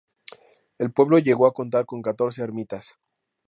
[0.79, 2.97] El pueblo llegó a contar con catorce ermitas.